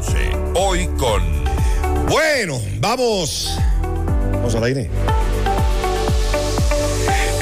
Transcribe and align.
11. 0.00 0.16
Hoy 0.54 0.86
con... 0.98 1.22
Bueno, 2.08 2.58
vamos. 2.78 3.50
Vamos 4.32 4.54
al 4.54 4.64
aire. 4.64 4.88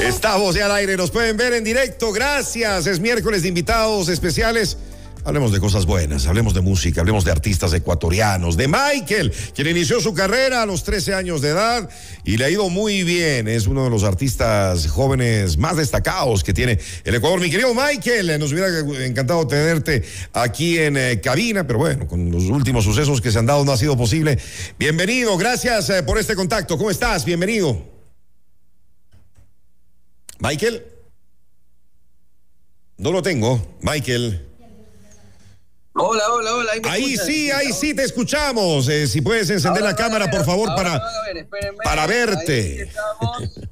Estamos 0.01 0.55
ya 0.55 0.65
al 0.65 0.73
aire, 0.73 0.97
nos 0.97 1.09
pueden 1.09 1.37
ver 1.37 1.53
en 1.53 1.63
directo. 1.63 2.11
Gracias. 2.11 2.85
Es 2.85 2.99
miércoles 2.99 3.43
de 3.43 3.47
invitados 3.47 4.09
especiales. 4.09 4.77
Hablemos 5.25 5.51
de 5.51 5.59
cosas 5.59 5.85
buenas, 5.85 6.27
hablemos 6.27 6.53
de 6.53 6.61
música, 6.61 7.01
hablemos 7.01 7.25
de 7.25 7.31
artistas 7.31 7.73
ecuatorianos, 7.73 8.55
de 8.55 8.69
Michael, 8.69 9.33
quien 9.53 9.67
inició 9.67 9.99
su 9.99 10.13
carrera 10.13 10.61
a 10.61 10.65
los 10.65 10.83
13 10.85 11.13
años 11.13 11.41
de 11.41 11.49
edad 11.49 11.89
y 12.23 12.37
le 12.37 12.45
ha 12.45 12.49
ido 12.49 12.69
muy 12.69 13.03
bien. 13.03 13.49
Es 13.49 13.67
uno 13.67 13.83
de 13.83 13.89
los 13.89 14.03
artistas 14.03 14.87
jóvenes 14.87 15.57
más 15.57 15.75
destacados 15.75 16.43
que 16.43 16.53
tiene 16.53 16.79
el 17.03 17.15
Ecuador. 17.15 17.41
Mi 17.41 17.49
querido 17.49 17.73
Michael, 17.73 18.39
nos 18.39 18.53
hubiera 18.53 18.69
encantado 19.05 19.45
tenerte 19.45 20.03
aquí 20.31 20.77
en 20.77 20.95
eh, 20.95 21.19
cabina, 21.21 21.67
pero 21.67 21.79
bueno, 21.79 22.07
con 22.07 22.31
los 22.31 22.45
últimos 22.45 22.85
sucesos 22.85 23.19
que 23.19 23.31
se 23.31 23.39
han 23.39 23.45
dado 23.45 23.65
no 23.65 23.73
ha 23.73 23.77
sido 23.77 23.97
posible. 23.97 24.39
Bienvenido, 24.77 25.37
gracias 25.37 25.89
eh, 25.89 26.01
por 26.01 26.17
este 26.17 26.35
contacto. 26.35 26.77
¿Cómo 26.77 26.89
estás? 26.89 27.25
Bienvenido. 27.25 27.83
Michael. 30.39 30.85
No 32.97 33.11
lo 33.11 33.21
tengo. 33.21 33.77
Michael. 33.81 34.48
Hola, 36.01 36.23
hola, 36.31 36.55
hola. 36.55 36.71
Ahí, 36.83 37.17
sí, 37.17 37.51
ahí 37.51 37.73
sí 37.73 37.93
te 37.93 38.03
escuchamos. 38.03 38.87
Eh, 38.87 39.05
si 39.05 39.19
puedes 39.19 39.49
encender 39.49 39.83
la 39.83 39.93
cámara, 39.93 40.31
por 40.31 40.45
favor, 40.45 40.73
para, 40.73 41.01
para 41.83 42.07
verte. 42.07 42.89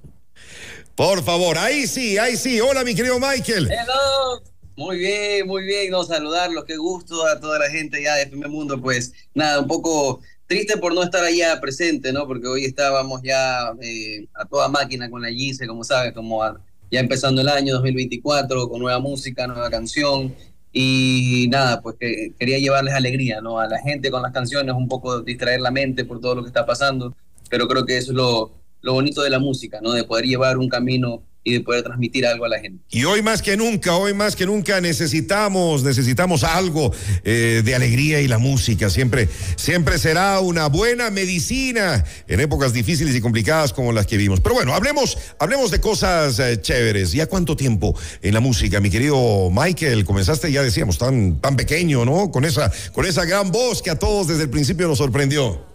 por 0.95 1.23
favor, 1.23 1.57
ahí 1.57 1.87
sí, 1.87 2.17
ahí 2.17 2.35
sí. 2.35 2.59
Hola, 2.59 2.83
mi 2.83 2.93
querido 2.95 3.17
Michael. 3.17 3.71
Hello. 3.71 4.43
Muy 4.75 4.97
bien, 4.97 5.47
muy 5.47 5.63
bien. 5.63 5.89
No, 5.89 6.03
saludarlos. 6.03 6.65
Qué 6.65 6.75
gusto 6.75 7.25
a 7.25 7.39
toda 7.39 7.59
la 7.59 7.69
gente 7.69 8.03
ya 8.03 8.15
de 8.15 8.27
Primer 8.27 8.49
Mundo. 8.49 8.81
Pues 8.81 9.13
nada, 9.33 9.61
un 9.61 9.67
poco 9.67 10.19
triste 10.47 10.75
por 10.75 10.93
no 10.93 11.03
estar 11.03 11.23
allá 11.23 11.61
presente, 11.61 12.11
¿no? 12.11 12.27
Porque 12.27 12.47
hoy 12.47 12.65
estábamos 12.65 13.21
ya 13.23 13.71
eh, 13.81 14.27
a 14.33 14.43
toda 14.43 14.67
máquina 14.67 15.09
con 15.09 15.21
la 15.21 15.29
Gise, 15.29 15.65
como 15.65 15.85
sabes, 15.85 16.11
como 16.11 16.43
ya 16.91 16.99
empezando 16.99 17.39
el 17.39 17.47
año 17.47 17.75
2024 17.75 18.67
con 18.67 18.81
nueva 18.81 18.99
música, 18.99 19.47
nueva 19.47 19.69
canción. 19.69 20.35
Y 20.79 21.47
nada, 21.49 21.81
pues 21.81 21.95
que 21.99 22.35
quería 22.37 22.59
llevarles 22.59 22.93
alegría, 22.93 23.41
¿no? 23.41 23.59
A 23.59 23.67
la 23.67 23.79
gente 23.79 24.11
con 24.11 24.21
las 24.21 24.31
canciones, 24.31 24.75
un 24.75 24.87
poco 24.87 25.21
distraer 25.21 25.59
la 25.59 25.71
mente 25.71 26.05
por 26.05 26.21
todo 26.21 26.35
lo 26.35 26.43
que 26.43 26.49
está 26.49 26.67
pasando, 26.67 27.15
pero 27.49 27.67
creo 27.67 27.83
que 27.83 27.97
eso 27.97 28.11
es 28.11 28.15
lo, 28.15 28.51
lo 28.81 28.93
bonito 28.93 29.23
de 29.23 29.31
la 29.31 29.39
música, 29.39 29.79
¿no? 29.81 29.93
De 29.93 30.03
poder 30.03 30.25
llevar 30.25 30.59
un 30.59 30.69
camino 30.69 31.23
y 31.47 31.53
de 31.53 31.61
poder 31.61 31.81
transmitir 31.81 32.27
algo 32.27 32.43
a 32.43 32.49
la 32.49 32.59
gente. 32.59 32.83
Y 32.89 33.05
hoy 33.05 33.21
más 33.21 33.41
que 33.41 33.55
nunca, 33.55 33.95
hoy 33.95 34.13
más 34.13 34.35
que 34.35 34.45
nunca 34.45 34.81
necesitamos, 34.81 35.81
necesitamos 35.81 36.43
algo 36.43 36.91
eh, 37.23 37.61
de 37.63 37.73
alegría 37.73 38.19
y 38.19 38.27
la 38.27 38.37
música 38.37 38.89
siempre, 38.89 39.29
siempre 39.55 39.97
será 39.97 40.41
una 40.41 40.67
buena 40.67 41.09
medicina 41.09 42.03
en 42.27 42.41
épocas 42.41 42.73
difíciles 42.73 43.15
y 43.15 43.21
complicadas 43.21 43.71
como 43.71 43.93
las 43.93 44.05
que 44.05 44.17
vimos. 44.17 44.41
Pero 44.41 44.55
bueno, 44.55 44.73
hablemos, 44.73 45.17
hablemos 45.39 45.71
de 45.71 45.79
cosas 45.79 46.37
eh, 46.39 46.59
chéveres. 46.59 47.13
¿Ya 47.13 47.27
cuánto 47.27 47.55
tiempo 47.55 47.97
en 48.21 48.33
la 48.33 48.41
música, 48.41 48.81
mi 48.81 48.89
querido 48.89 49.49
Michael? 49.49 50.03
Comenzaste, 50.03 50.51
ya 50.51 50.61
decíamos, 50.61 50.97
tan, 50.97 51.39
tan 51.39 51.55
pequeño, 51.55 52.03
¿no? 52.03 52.29
Con 52.29 52.43
esa, 52.43 52.69
con 52.91 53.05
esa 53.05 53.23
gran 53.23 53.53
voz 53.53 53.81
que 53.81 53.89
a 53.89 53.97
todos 53.97 54.27
desde 54.27 54.43
el 54.43 54.49
principio 54.49 54.85
nos 54.89 54.97
sorprendió. 54.97 55.65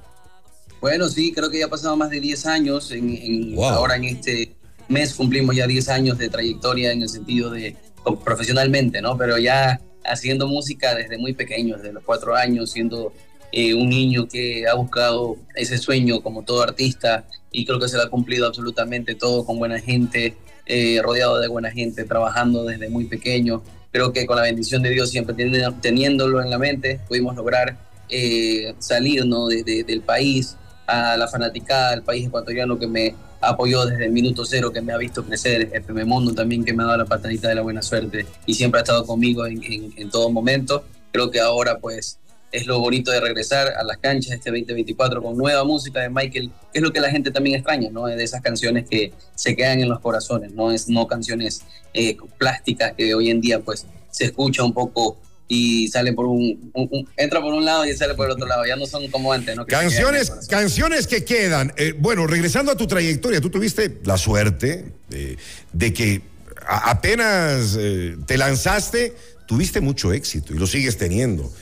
Bueno, 0.83 1.09
sí, 1.09 1.33
creo 1.33 1.49
que 1.49 1.61
ya 1.61 1.67
ha 1.67 1.71
pasado 1.71 1.97
más 1.97 2.11
de 2.11 2.21
10 2.21 2.45
años 2.45 2.91
en, 2.91 3.55
ahora 3.57 3.95
en 3.95 4.05
este 4.05 4.53
mes 4.93 5.15
cumplimos 5.15 5.57
ya 5.57 5.67
10 5.67 5.89
años 5.89 6.19
de 6.19 6.29
trayectoria 6.29 6.93
en 6.93 7.03
el 7.03 7.09
sentido 7.09 7.51
de 7.51 7.77
profesionalmente, 8.25 9.01
¿no? 9.01 9.17
Pero 9.17 9.39
ya 9.39 9.81
haciendo 10.05 10.47
música 10.47 10.95
desde 10.95 11.19
muy 11.19 11.33
pequeño, 11.33 11.77
desde 11.77 11.93
los 11.93 12.05
cuatro 12.05 12.35
años, 12.35 12.73
siendo 12.73 13.13
eh, 13.53 13.75
un 13.75 13.89
niño 13.89 14.29
que 14.29 14.67
ha 14.67 14.75
buscado 14.75 15.37
ese 15.55 15.79
sueño 15.79 16.23
como 16.23 16.43
todo 16.43 16.63
artista 16.63 17.25
y 17.51 17.65
creo 17.65 17.79
que 17.79 17.89
se 17.89 17.97
lo 17.97 18.03
ha 18.03 18.09
cumplido 18.09 18.47
absolutamente 18.47 19.15
todo 19.15 19.45
con 19.45 19.59
buena 19.59 19.79
gente, 19.79 20.37
eh, 20.67 21.01
rodeado 21.03 21.39
de 21.39 21.49
buena 21.49 21.71
gente, 21.71 22.05
trabajando 22.05 22.65
desde 22.65 22.89
muy 22.89 23.05
pequeño. 23.05 23.63
Creo 23.91 24.13
que 24.13 24.27
con 24.27 24.37
la 24.37 24.43
bendición 24.43 24.83
de 24.83 24.91
Dios, 24.91 25.11
siempre 25.11 25.35
teniéndolo 25.83 26.43
en 26.43 26.49
la 26.49 26.59
mente, 26.59 26.99
pudimos 27.07 27.37
lograr 27.37 27.77
eh, 28.09 28.75
salir 28.79 29.27
¿no? 29.27 29.49
del 29.49 30.01
país 30.01 30.57
a 30.87 31.17
la 31.17 31.29
fanaticada 31.29 31.91
del 31.91 32.03
país 32.03 32.27
ecuatoriano 32.27 32.79
que 32.79 32.87
me 32.87 33.15
apoyó 33.43 33.85
desde 33.85 34.07
el 34.07 34.13
minuto 34.13 34.45
cero, 34.45 34.73
que 34.73 34.81
me 34.81 34.93
ha 34.93 34.97
visto 34.97 35.25
crecer, 35.25 35.71
FM 35.73 36.05
Mundo 36.05 36.33
también, 36.33 36.65
que 36.65 36.73
me 36.73 36.85
ha 36.85 36.87
dado 36.87 36.99
la 36.99 37.05
patadita 37.05 37.49
de 37.49 37.57
la 37.57 37.63
buena 37.63 37.83
suerte 37.83 38.25
y 38.47 38.55
siempre 38.55 38.81
ha 38.81 38.83
estado 38.83 39.05
conmigo 39.05 39.45
en, 39.47 39.63
en, 39.97 40.11
todo 40.11 40.31
momento. 40.31 40.85
Creo 41.11 41.31
que 41.31 41.41
ahora 41.41 41.79
pues 41.79 42.19
es 42.53 42.67
lo 42.67 42.79
bonito 42.79 43.11
de 43.11 43.21
regresar 43.21 43.69
a 43.69 43.83
las 43.83 43.99
canchas 43.99 44.33
este 44.33 44.51
2024 44.51 45.23
con 45.23 45.37
nueva 45.37 45.65
música 45.65 46.01
de 46.01 46.09
Michael, 46.09 46.51
que 46.73 46.79
es 46.79 46.83
lo 46.83 46.93
que 46.93 47.01
la 47.01 47.11
gente 47.11 47.31
también 47.31 47.57
extraña, 47.57 47.91
¿no? 47.91 48.07
De 48.07 48.23
esas 48.23 48.43
canciones 48.43 48.89
que 48.89 49.13
se 49.35 49.57
quedan 49.57 49.81
en 49.81 49.89
los 49.89 50.01
corazones, 50.01 50.53
no 50.53 50.71
es 50.71 50.89
no 50.89 51.07
canciones 51.07 51.63
eh, 51.95 52.17
plásticas 52.39 52.93
que 52.93 53.15
hoy 53.15 53.31
en 53.31 53.41
día 53.41 53.61
pues 53.61 53.87
se 54.11 54.27
escucha 54.27 54.63
un 54.63 54.73
poco 54.73 55.19
y 55.55 55.87
sale 55.89 56.15
por 56.15 56.25
un, 56.25 56.73
entra 57.15 57.43
por 57.43 57.53
un 57.53 57.67
lado 57.67 57.85
y 57.85 57.95
sale 57.95 58.15
por 58.15 58.25
el 58.25 58.33
otro 58.33 58.47
lado. 58.47 58.65
Ya 58.65 58.75
no 58.75 58.87
son 58.87 59.07
como 59.09 59.35
antes, 59.35 59.55
¿no? 59.55 59.67
canciones, 59.67 60.31
canciones 60.49 61.07
que 61.07 61.27
quedan. 61.27 61.75
Eh, 61.77 61.93
bueno, 61.99 62.27
regresando 62.27 62.73
a 62.73 62.77
tu 62.77 62.87
trayectoria, 62.87 63.39
tú 63.39 63.51
tuviste 63.51 64.01
la 64.05 64.17
suerte 64.17 64.87
de, 65.11 65.93
que 65.93 66.23
apenas 66.67 67.77
eh, 67.79 68.17
te 68.27 68.39
lanzaste, 68.39 69.15
tuviste 69.47 69.83
mucho 69.83 70.15
éxito 70.15 70.55
y 70.55 70.59
lo 70.59 70.67
sigues 70.67 70.97
teniendo. 70.97 71.53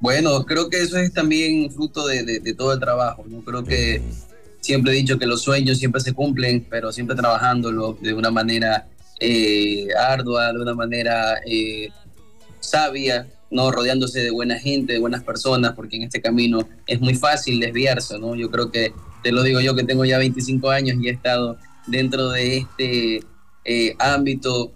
Bueno, 0.00 0.44
creo 0.44 0.68
que 0.68 0.82
eso 0.82 0.98
es 0.98 1.14
también 1.14 1.70
fruto 1.70 2.06
de, 2.06 2.54
todo 2.58 2.74
el 2.74 2.78
trabajo. 2.78 3.24
¿no? 3.26 3.42
Creo 3.42 3.64
que 3.64 4.02
siempre 4.60 4.92
he 4.92 4.96
dicho 4.96 5.18
que 5.18 5.24
los 5.24 5.40
sueños 5.40 5.78
siempre 5.78 6.02
se 6.02 6.12
cumplen, 6.12 6.66
pero 6.68 6.92
siempre 6.92 7.16
trabajándolo 7.16 7.96
de 8.02 8.12
una 8.12 8.30
manera 8.30 8.86
eh, 9.18 9.88
ardua, 9.98 10.52
de 10.52 10.60
una 10.60 10.74
manera 10.74 11.40
sabia, 12.64 13.26
¿no? 13.50 13.70
rodeándose 13.70 14.20
de 14.20 14.30
buena 14.30 14.58
gente, 14.58 14.94
de 14.94 14.98
buenas 14.98 15.22
personas, 15.22 15.72
porque 15.74 15.96
en 15.96 16.02
este 16.02 16.20
camino 16.20 16.68
es 16.86 17.00
muy 17.00 17.14
fácil 17.14 17.60
desviarse. 17.60 18.18
¿no? 18.18 18.34
Yo 18.34 18.50
creo 18.50 18.70
que, 18.70 18.92
te 19.22 19.32
lo 19.32 19.42
digo 19.42 19.60
yo 19.60 19.74
que 19.74 19.84
tengo 19.84 20.04
ya 20.04 20.18
25 20.18 20.70
años 20.70 20.96
y 21.00 21.08
he 21.08 21.12
estado 21.12 21.56
dentro 21.86 22.30
de 22.30 22.58
este 22.58 23.20
eh, 23.64 23.96
ámbito 23.98 24.72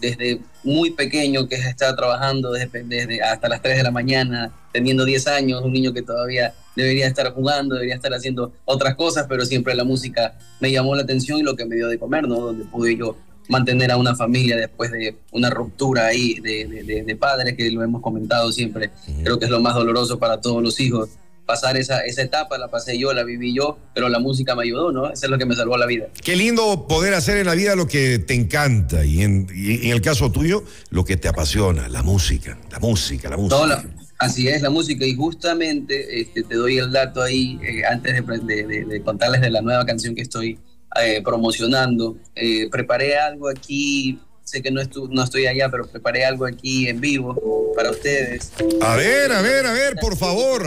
desde 0.00 0.40
muy 0.62 0.90
pequeño, 0.90 1.48
que 1.48 1.56
está 1.56 1.94
trabajando 1.94 2.52
desde, 2.52 2.82
desde, 2.84 3.22
hasta 3.22 3.48
las 3.48 3.62
3 3.62 3.78
de 3.78 3.82
la 3.82 3.90
mañana, 3.90 4.52
teniendo 4.72 5.04
10 5.04 5.26
años, 5.28 5.62
un 5.62 5.72
niño 5.72 5.92
que 5.92 6.02
todavía 6.02 6.54
debería 6.76 7.06
estar 7.06 7.32
jugando, 7.32 7.74
debería 7.74 7.96
estar 7.96 8.12
haciendo 8.12 8.52
otras 8.64 8.94
cosas, 8.94 9.26
pero 9.28 9.44
siempre 9.44 9.74
la 9.74 9.84
música 9.84 10.38
me 10.60 10.70
llamó 10.70 10.94
la 10.94 11.02
atención 11.02 11.38
y 11.38 11.42
lo 11.42 11.56
que 11.56 11.64
me 11.64 11.76
dio 11.76 11.88
de 11.88 11.98
comer, 11.98 12.26
¿no? 12.28 12.40
Donde 12.40 12.64
pude 12.64 12.96
yo 12.96 13.16
mantener 13.48 13.90
a 13.90 13.96
una 13.96 14.14
familia 14.14 14.56
después 14.56 14.90
de 14.92 15.16
una 15.32 15.50
ruptura 15.50 16.06
ahí 16.06 16.34
de, 16.40 17.04
de, 17.04 17.16
padres, 17.16 17.56
que 17.56 17.70
lo 17.70 17.82
hemos 17.82 18.00
comentado 18.00 18.52
siempre. 18.52 18.90
Creo 19.22 19.38
que 19.38 19.46
es 19.46 19.50
lo 19.50 19.60
más 19.60 19.74
doloroso 19.74 20.18
para 20.18 20.40
todos 20.40 20.62
los 20.62 20.78
hijos. 20.80 21.10
Pasar 21.46 21.76
esa, 21.76 22.02
esa 22.02 22.22
etapa 22.22 22.58
la 22.58 22.68
pasé 22.68 22.96
yo, 22.96 23.12
la 23.12 23.24
viví 23.24 23.52
yo, 23.52 23.76
pero 23.92 24.08
la 24.08 24.20
música 24.20 24.54
me 24.54 24.62
ayudó, 24.62 24.92
¿no? 24.92 25.10
Eso 25.10 25.26
es 25.26 25.30
lo 25.30 25.36
que 25.36 25.46
me 25.46 25.56
salvó 25.56 25.76
la 25.76 25.86
vida. 25.86 26.06
Qué 26.22 26.36
lindo 26.36 26.86
poder 26.86 27.12
hacer 27.14 27.38
en 27.38 27.46
la 27.46 27.56
vida 27.56 27.74
lo 27.74 27.88
que 27.88 28.20
te 28.20 28.34
encanta 28.34 29.04
y 29.04 29.22
en, 29.22 29.48
en 29.50 29.90
el 29.90 30.00
caso 30.00 30.30
tuyo, 30.30 30.62
lo 30.90 31.04
que 31.04 31.16
te 31.16 31.26
apasiona, 31.26 31.88
la 31.88 32.04
música, 32.04 32.56
la 32.70 32.78
música, 32.78 33.28
la 33.28 33.36
música. 33.36 33.84
así 34.18 34.46
es, 34.46 34.62
la 34.62 34.70
música. 34.70 35.04
Y 35.04 35.16
justamente 35.16 36.20
este, 36.20 36.44
te 36.44 36.54
doy 36.54 36.78
el 36.78 36.92
dato 36.92 37.20
ahí, 37.20 37.58
eh, 37.64 37.82
antes 37.84 38.14
de 38.14 39.02
contarles 39.04 39.40
de 39.40 39.50
la 39.50 39.60
nueva 39.60 39.84
canción 39.84 40.14
que 40.14 40.22
estoy 40.22 40.56
eh, 40.96 41.22
promocionando. 41.22 42.16
Eh, 42.34 42.68
preparé 42.70 43.16
algo 43.16 43.48
aquí, 43.48 44.18
sé 44.42 44.60
que 44.60 44.70
no, 44.70 44.80
no 45.10 45.22
estoy 45.22 45.46
allá, 45.46 45.68
pero 45.70 45.86
preparé 45.86 46.24
algo 46.24 46.46
aquí 46.46 46.88
en 46.88 47.00
vivo 47.00 47.72
para 47.76 47.90
ustedes. 47.90 48.52
A 48.80 48.96
ver, 48.96 49.30
a 49.30 49.40
ver, 49.40 49.66
a 49.66 49.72
ver, 49.72 49.94
por 50.00 50.16
favor. 50.16 50.66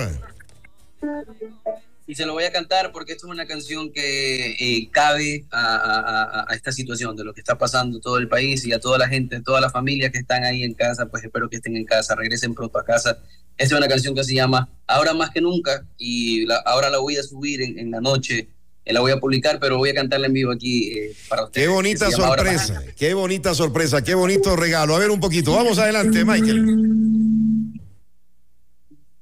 Y 2.07 2.15
se 2.15 2.25
lo 2.25 2.33
voy 2.33 2.45
a 2.45 2.51
cantar 2.51 2.91
porque 2.93 3.13
esto 3.13 3.27
es 3.27 3.33
una 3.33 3.45
canción 3.45 3.91
que 3.91 4.51
eh, 4.59 4.89
cabe 4.91 5.45
a, 5.51 6.47
esta 6.53 6.71
situación 6.71 7.15
de 7.15 7.25
lo 7.25 7.33
que 7.33 7.41
está 7.41 7.57
pasando 7.57 7.99
todo 7.99 8.17
el 8.17 8.29
país 8.29 8.65
y 8.65 8.71
a 8.71 8.79
toda 8.79 8.97
la 8.97 9.07
gente, 9.09 9.41
todas 9.41 9.61
las 9.61 9.71
familias 9.71 10.11
que 10.11 10.19
están 10.19 10.45
ahí 10.45 10.63
en 10.63 10.73
casa, 10.73 11.07
pues 11.07 11.23
espero 11.23 11.49
que 11.49 11.57
estén 11.57 11.75
en 11.75 11.85
casa, 11.85 12.15
regresen 12.15 12.53
pronto 12.53 12.79
a 12.79 12.85
casa. 12.85 13.19
Esta 13.57 13.75
es 13.75 13.79
una 13.79 13.87
canción 13.87 14.15
que 14.15 14.23
se 14.23 14.35
llama 14.35 14.69
Ahora 14.87 15.13
más 15.13 15.31
que 15.31 15.41
nunca 15.41 15.85
y 15.97 16.45
ahora 16.65 16.89
la 16.89 16.99
voy 16.99 17.17
a 17.17 17.23
subir 17.23 17.61
en 17.61 17.91
la 17.91 17.99
noche 17.99 18.49
la 18.85 18.99
voy 18.99 19.11
a 19.11 19.19
publicar, 19.19 19.59
pero 19.59 19.77
voy 19.77 19.91
a 19.91 19.93
cantarla 19.93 20.27
en 20.27 20.33
vivo 20.33 20.51
aquí 20.51 20.97
eh, 20.97 21.15
para 21.29 21.45
ustedes. 21.45 21.67
Qué 21.67 21.73
bonita 21.73 22.11
sorpresa, 22.11 22.83
qué 22.97 23.13
bonita 23.13 23.55
sorpresa, 23.55 24.03
qué 24.03 24.13
bonito 24.13 24.55
regalo. 24.55 24.95
A 24.95 24.99
ver 24.99 25.09
un 25.09 25.19
poquito, 25.19 25.53
vamos 25.53 25.77
adelante, 25.79 26.25
Michael. 26.25 27.79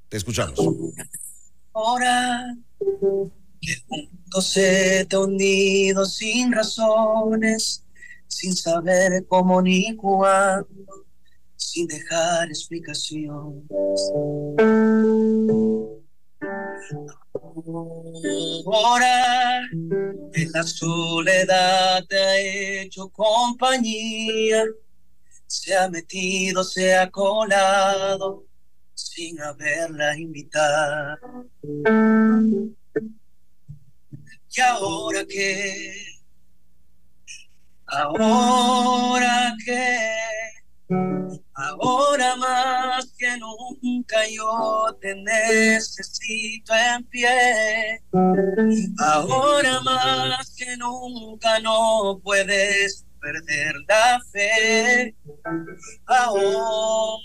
Te 0.08 0.16
escuchamos. 0.16 0.58
Ahora 1.72 2.56
que 3.60 3.76
juntos 3.86 4.46
se 4.46 5.06
te 5.08 5.16
ha 5.16 5.20
hundido 5.20 6.04
sin 6.04 6.52
razones, 6.52 7.84
sin 8.26 8.56
saber 8.56 9.24
cómo 9.28 9.62
ni 9.62 9.94
cuándo, 9.94 10.66
sin 11.56 11.86
dejar 11.86 12.48
explicaciones 12.48 13.62
Ahora 18.64 19.60
en 20.32 20.52
la 20.52 20.62
soledad 20.62 22.02
te 22.08 22.16
ha 22.16 22.38
hecho 22.38 23.10
compañía, 23.10 24.64
se 25.46 25.76
ha 25.76 25.88
metido, 25.88 26.64
se 26.64 26.94
ha 26.94 27.10
colado 27.10 28.46
sin 28.94 29.38
haberla 29.40 30.16
invitado. 30.16 31.18
Y 34.54 34.60
ahora 34.60 35.26
que, 35.26 35.94
ahora 37.86 39.54
que, 39.64 40.14
ahora 41.54 42.36
más 42.36 43.12
que 43.18 43.36
nunca 43.38 44.16
yo 44.28 44.96
te 45.00 45.14
necesito 45.16 46.11
Ahora 48.98 49.80
más 49.80 50.54
que 50.56 50.76
nunca 50.76 51.58
no 51.60 52.20
puedes 52.22 53.04
perder 53.20 53.74
la 53.88 54.20
fe. 54.32 55.14
Ahora 56.06 57.22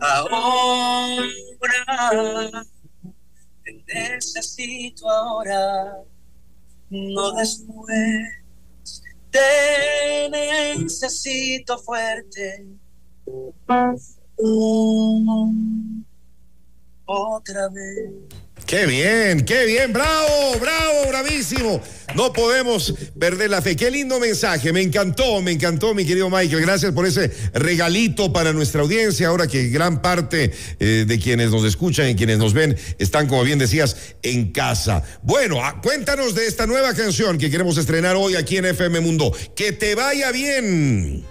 Ahora 0.00 0.52
te 3.64 3.72
necesito 3.94 5.10
ahora, 5.10 5.96
no 6.90 7.32
después. 7.32 8.28
Te 9.30 10.28
necesito 10.30 11.78
fuerte. 11.78 12.66
Otra 17.12 17.68
vez. 17.68 18.10
Qué 18.66 18.86
bien, 18.86 19.44
qué 19.44 19.66
bien, 19.66 19.92
bravo, 19.92 20.58
bravo, 20.60 21.08
bravísimo. 21.08 21.80
No 22.14 22.32
podemos 22.32 22.94
perder 23.18 23.50
la 23.50 23.60
fe. 23.60 23.76
Qué 23.76 23.90
lindo 23.90 24.18
mensaje, 24.20 24.72
me 24.72 24.80
encantó, 24.80 25.42
me 25.42 25.52
encantó, 25.52 25.94
mi 25.94 26.04
querido 26.04 26.30
Michael. 26.30 26.62
Gracias 26.62 26.92
por 26.92 27.06
ese 27.06 27.30
regalito 27.52 28.32
para 28.32 28.52
nuestra 28.52 28.82
audiencia. 28.82 29.28
Ahora 29.28 29.46
que 29.46 29.68
gran 29.68 30.00
parte 30.00 30.52
eh, 30.78 31.04
de 31.06 31.18
quienes 31.18 31.50
nos 31.50 31.64
escuchan 31.64 32.08
y 32.08 32.14
quienes 32.14 32.38
nos 32.38 32.54
ven 32.54 32.76
están, 32.98 33.26
como 33.26 33.42
bien 33.42 33.58
decías, 33.58 33.96
en 34.22 34.52
casa. 34.52 35.02
Bueno, 35.22 35.62
ah, 35.62 35.80
cuéntanos 35.82 36.34
de 36.34 36.46
esta 36.46 36.66
nueva 36.66 36.94
canción 36.94 37.38
que 37.38 37.50
queremos 37.50 37.76
estrenar 37.76 38.16
hoy 38.16 38.36
aquí 38.36 38.56
en 38.56 38.66
FM 38.66 39.00
Mundo. 39.00 39.32
Que 39.54 39.72
te 39.72 39.94
vaya 39.94 40.30
bien. 40.30 41.24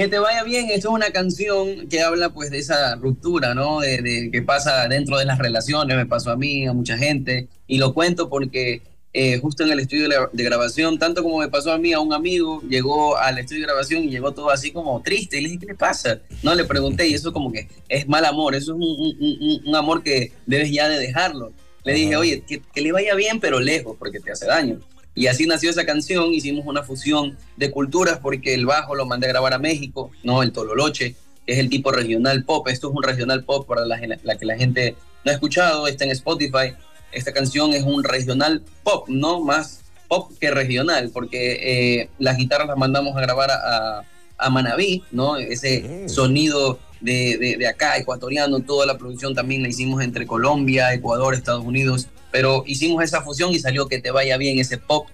Que 0.00 0.08
te 0.08 0.18
vaya 0.18 0.42
bien, 0.44 0.70
esto 0.70 0.88
es 0.88 0.94
una 0.94 1.10
canción 1.10 1.86
que 1.90 2.00
habla 2.00 2.30
pues 2.30 2.50
de 2.50 2.56
esa 2.56 2.94
ruptura, 2.96 3.52
¿no? 3.52 3.80
De, 3.80 4.30
que 4.32 4.40
pasa 4.40 4.88
dentro 4.88 5.18
de 5.18 5.26
las 5.26 5.38
relaciones, 5.38 5.94
me 5.94 6.06
pasó 6.06 6.30
a 6.30 6.36
mí, 6.38 6.66
a 6.66 6.72
mucha 6.72 6.96
gente, 6.96 7.48
y 7.66 7.76
lo 7.76 7.92
cuento 7.92 8.30
porque 8.30 8.80
eh, 9.12 9.36
justo 9.40 9.62
en 9.62 9.72
el 9.72 9.80
estudio 9.80 10.08
de, 10.32 10.42
grabación, 10.42 10.98
tanto 10.98 11.22
como 11.22 11.40
me 11.40 11.50
pasó 11.50 11.70
a 11.70 11.76
mí, 11.76 11.92
a 11.92 12.00
un 12.00 12.14
amigo, 12.14 12.62
llegó 12.62 13.18
al 13.18 13.40
estudio 13.40 13.60
de 13.60 13.66
grabación 13.66 14.04
y 14.04 14.08
llegó 14.08 14.32
todo 14.32 14.48
así 14.48 14.70
como 14.70 15.02
triste, 15.02 15.36
y 15.36 15.42
le 15.42 15.48
dije, 15.50 15.60
¿qué 15.60 15.66
le 15.66 15.74
pasa? 15.74 16.22
No, 16.42 16.54
le 16.54 16.64
pregunté, 16.64 17.06
y 17.06 17.12
eso 17.12 17.30
como 17.30 17.52
que 17.52 17.68
es 17.86 18.08
mal 18.08 18.24
amor, 18.24 18.54
eso 18.54 18.72
es 18.72 18.78
un, 18.78 19.60
un, 19.66 19.76
amor 19.76 20.02
que 20.02 20.32
debes 20.46 20.72
ya 20.72 20.88
de 20.88 20.98
dejarlo. 20.98 21.52
Le 21.84 21.92
dije, 21.92 22.16
oye, 22.16 22.42
que, 22.48 22.62
que 22.72 22.80
le 22.80 22.92
vaya 22.92 23.14
bien, 23.16 23.38
pero 23.38 23.60
lejos, 23.60 23.96
porque 23.98 24.18
te 24.18 24.32
hace 24.32 24.46
daño. 24.46 24.80
Y 25.14 25.26
así 25.26 25.46
nació 25.46 25.70
esa 25.70 25.84
canción, 25.84 26.32
hicimos 26.32 26.66
una 26.66 26.82
fusión 26.82 27.36
de 27.56 27.70
culturas 27.70 28.18
porque 28.22 28.54
el 28.54 28.66
bajo 28.66 28.94
lo 28.94 29.06
mandé 29.06 29.26
a 29.26 29.30
grabar 29.30 29.54
a 29.54 29.58
México, 29.58 30.10
no 30.22 30.42
el 30.42 30.52
tololoche, 30.52 31.16
que 31.46 31.52
es 31.52 31.58
el 31.58 31.68
tipo 31.68 31.90
regional 31.90 32.44
pop, 32.44 32.68
esto 32.68 32.88
es 32.88 32.94
un 32.94 33.02
regional 33.02 33.44
pop 33.44 33.66
para 33.66 33.84
la, 33.84 33.98
que 33.98 34.46
la 34.46 34.56
gente 34.56 34.96
no 35.24 35.30
ha 35.30 35.34
escuchado, 35.34 35.88
está 35.88 36.04
en 36.04 36.12
Spotify, 36.12 36.74
esta 37.12 37.32
canción 37.32 37.72
es 37.72 37.82
un 37.82 38.04
regional 38.04 38.62
pop, 38.84 39.08
no 39.08 39.40
más 39.40 39.82
pop 40.08 40.30
que 40.40 40.50
regional, 40.50 41.10
porque 41.12 42.00
eh, 42.00 42.08
las 42.18 42.36
guitarras 42.36 42.68
las 42.68 42.76
mandamos 42.76 43.16
a 43.16 43.20
grabar 43.20 43.50
a, 43.50 44.04
a 44.38 44.50
Manabí, 44.50 45.04
¿no? 45.10 45.36
Ese 45.36 46.04
mm. 46.04 46.08
sonido 46.08 46.78
de, 47.00 47.56
de, 47.58 47.66
acá, 47.66 47.96
ecuatoriano, 47.96 48.60
toda 48.60 48.86
la 48.86 48.98
producción 48.98 49.34
también 49.34 49.62
la 49.62 49.68
hicimos 49.68 50.02
entre 50.02 50.26
Colombia, 50.26 50.92
Ecuador, 50.92 51.34
Estados 51.34 51.64
Unidos, 51.64 52.08
pero 52.30 52.64
hicimos 52.66 53.02
esa 53.02 53.22
fusión 53.22 53.52
y 53.52 53.58
salió 53.58 53.86
que 53.86 54.00
te 54.00 54.10
vaya 54.10 54.36
bien 54.36 54.58
ese 54.58 54.78
pop 54.78 55.08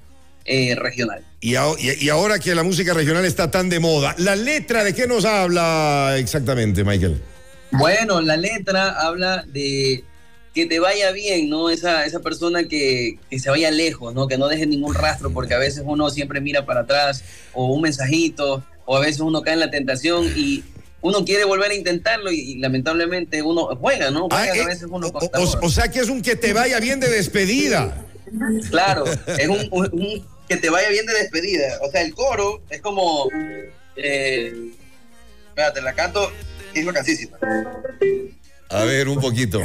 eh, 0.44 0.74
regional. 0.76 1.24
Y, 1.40 1.54
y, 1.54 2.08
ahora 2.08 2.38
que 2.38 2.54
la 2.54 2.62
música 2.62 2.94
regional 2.94 3.24
está 3.24 3.50
tan 3.50 3.68
de 3.68 3.80
moda, 3.80 4.14
¿la 4.18 4.36
letra 4.36 4.84
de 4.84 4.94
qué 4.94 5.06
nos 5.06 5.24
habla 5.24 6.16
exactamente, 6.18 6.84
Michael? 6.84 7.20
Bueno, 7.72 8.20
la 8.20 8.36
letra 8.36 8.90
habla 9.00 9.44
de 9.48 10.04
que 10.54 10.66
te 10.66 10.78
vaya 10.78 11.10
bien, 11.12 11.50
¿no? 11.50 11.68
Esa, 11.68 12.06
esa 12.06 12.20
persona 12.20 12.64
que, 12.64 13.18
que, 13.28 13.38
se 13.38 13.50
vaya 13.50 13.70
lejos, 13.70 14.14
¿no? 14.14 14.26
Que 14.26 14.38
no 14.38 14.48
deje 14.48 14.66
ningún 14.66 14.94
rastro, 14.94 15.32
porque 15.32 15.54
a 15.54 15.58
veces 15.58 15.82
uno 15.84 16.08
siempre 16.10 16.40
mira 16.40 16.64
para 16.64 16.80
atrás, 16.80 17.24
o 17.52 17.66
un 17.66 17.82
mensajito, 17.82 18.64
o 18.86 18.96
a 18.96 19.00
veces 19.00 19.20
uno 19.20 19.42
cae 19.42 19.54
en 19.54 19.60
la 19.60 19.70
tentación 19.70 20.32
y 20.36 20.62
uno 21.00 21.24
quiere 21.24 21.44
volver 21.44 21.70
a 21.70 21.74
intentarlo 21.74 22.30
y, 22.30 22.56
lamentablemente 22.56 23.42
uno 23.42 23.76
juega, 23.76 24.10
¿no? 24.10 24.28
Juega 24.28 24.52
ah, 24.52 24.64
a 24.64 24.66
veces 24.66 24.88
uno 24.90 25.10
o, 25.62 25.70
sea 25.70 25.90
que 25.90 26.00
es 26.00 26.08
un 26.08 26.22
que 26.22 26.36
te 26.36 26.52
vaya 26.52 26.80
bien 26.80 27.00
de 27.00 27.08
despedida. 27.08 28.04
Claro, 28.70 29.04
es 29.38 29.48
un, 29.48 30.26
que 30.48 30.56
te 30.56 30.70
vaya 30.70 30.88
bien 30.88 31.06
de 31.06 31.14
despedida. 31.14 31.78
O 31.82 31.90
sea, 31.90 32.02
el 32.02 32.14
coro 32.14 32.62
es 32.70 32.80
como. 32.80 33.28
Eh, 33.96 34.72
espérate, 35.48 35.80
la 35.80 35.94
canto 35.94 36.30
es 36.74 36.92
cansísima. 36.92 37.38
A 38.68 38.84
ver, 38.84 39.08
un 39.08 39.20
poquito. 39.20 39.60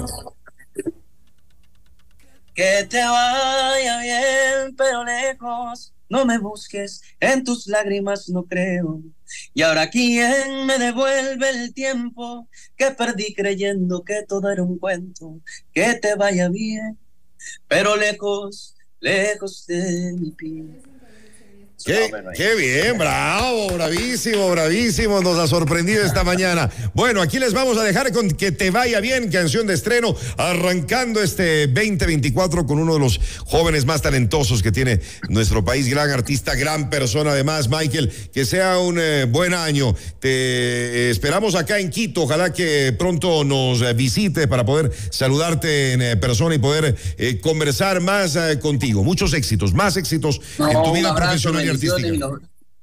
Que 2.54 2.86
te 2.90 3.04
vaya 3.04 4.02
bien, 4.02 4.76
pero 4.76 5.04
lejos 5.04 5.94
no 6.12 6.26
me 6.26 6.38
busques, 6.38 7.02
en 7.22 7.44
tus 7.46 7.68
lágrimas 7.68 8.28
no 8.28 8.44
creo. 8.44 9.02
Y 9.54 9.62
ahora 9.62 9.90
quién 9.90 10.66
me 10.66 10.78
devuelve 10.78 11.50
el 11.50 11.74
tiempo 11.74 12.48
que 12.76 12.92
perdí 12.92 13.34
creyendo 13.34 14.04
que 14.04 14.24
todo 14.28 14.50
era 14.50 14.64
un 14.64 14.78
cuento, 14.78 15.42
que 15.74 15.96
te 15.96 16.16
vaya 16.16 16.50
bien, 16.50 16.98
pero 17.68 17.96
lejos, 17.96 18.76
lejos 19.00 19.66
de 19.68 20.14
mi 20.14 20.32
piel. 20.32 20.82
Qué, 21.84 22.56
bien, 22.56 22.98
bravo, 22.98 23.70
bravísimo, 23.70 24.50
bravísimo. 24.52 25.22
Nos 25.22 25.40
ha 25.40 25.48
sorprendido 25.48 26.06
esta 26.06 26.24
mañana. 26.24 26.70
Bueno, 26.94 27.22
aquí 27.22 27.40
les 27.40 27.54
vamos 27.54 27.78
a 27.78 27.84
dejar 27.84 28.12
con 28.12 28.30
que 28.30 28.52
te 28.52 28.70
vaya 28.70 29.00
bien, 29.00 29.30
canción 29.32 29.66
de 29.66 29.74
estreno, 29.74 30.16
arrancando 30.38 31.22
este 31.22 31.68
2024 31.68 32.66
con 32.66 32.80
uno 32.80 32.94
de 32.94 33.00
los 33.00 33.20
jóvenes 33.46 33.86
más 33.86 34.02
talentosos 34.02 34.62
que 34.62 34.72
tiene 34.72 35.02
nuestro 35.30 35.66
país, 35.66 35.88
gran 35.88 36.10
artista, 36.12 36.56
gran 36.56 36.90
persona 36.90 37.32
además, 37.32 37.70
Michael. 37.70 38.12
Que 38.32 38.46
sea 38.46 38.78
un 38.78 39.00
eh, 39.00 39.26
buen 39.26 39.54
año. 39.54 39.96
Te 40.20 41.10
esperamos 41.10 41.56
acá 41.56 41.80
en 41.80 41.90
Quito. 41.90 42.24
Ojalá 42.24 42.54
que 42.54 42.94
pronto 42.98 43.44
nos 43.44 43.82
eh, 43.82 43.94
visite 43.94 44.48
para 44.48 44.66
poder 44.66 44.92
saludarte 45.10 45.94
en 45.94 46.02
eh, 46.02 46.18
persona 46.18 46.56
y 46.56 46.60
poder 46.60 46.96
conversar 47.42 48.02
más 48.02 48.38
contigo. 48.62 49.04
Muchos 49.04 49.34
éxitos, 49.34 49.74
más 49.74 49.98
éxitos 49.98 50.42
en 50.60 50.84
tu 50.84 50.94
vida 50.94 51.16
profesional 51.16 51.71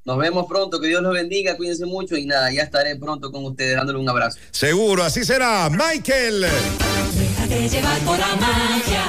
nos, 0.05 0.19
vemos 0.19 0.47
pronto, 0.47 0.81
que 0.81 0.89
Dios 0.89 1.03
los 1.03 1.13
bendiga, 1.13 1.57
cuídense 1.57 1.87
mucho 1.87 2.17
y 2.17 2.27
nada, 2.27 2.51
ya 2.53 2.63
estaré 2.63 2.97
pronto 2.97 3.31
con 3.31 3.45
ustedes 3.45 3.77
dándole 3.77 3.99
un 3.99 4.09
abrazo. 4.09 4.39
Seguro, 4.51 5.03
así 5.03 5.25
será. 5.25 5.69
Michael. 5.71 6.47
Déjate 7.19 7.69
llevar 7.69 7.99
por 8.01 8.19
la 8.19 8.37
magia 8.37 9.05